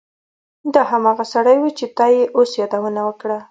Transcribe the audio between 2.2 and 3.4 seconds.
اوس یادونه وکړه